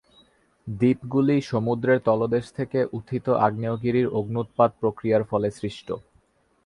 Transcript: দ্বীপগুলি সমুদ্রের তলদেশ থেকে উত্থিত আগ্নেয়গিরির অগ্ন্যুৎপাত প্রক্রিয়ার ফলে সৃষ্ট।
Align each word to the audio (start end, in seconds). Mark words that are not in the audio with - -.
দ্বীপগুলি 0.67 1.35
সমুদ্রের 1.41 1.99
তলদেশ 2.05 2.45
থেকে 2.51 2.79
উত্থিত 2.93 3.25
আগ্নেয়গিরির 3.45 4.07
অগ্ন্যুৎপাত 4.11 4.69
প্রক্রিয়ার 4.81 5.23
ফলে 5.23 5.47
সৃষ্ট। 5.51 5.87